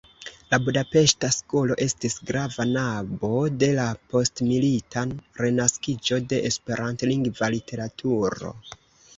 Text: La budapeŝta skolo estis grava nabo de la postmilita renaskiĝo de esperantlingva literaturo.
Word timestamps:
La 0.51 0.57
budapeŝta 0.67 1.27
skolo 1.33 1.75
estis 1.85 2.15
grava 2.29 2.65
nabo 2.69 3.29
de 3.65 3.69
la 3.81 3.85
postmilita 4.15 5.05
renaskiĝo 5.43 6.19
de 6.33 6.41
esperantlingva 6.53 7.53
literaturo. 7.59 8.57